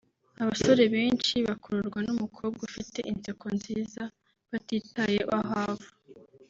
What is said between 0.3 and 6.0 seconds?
Abasore benshi bakururwa n’umukowa ufite inseko nziza batitaye aho ava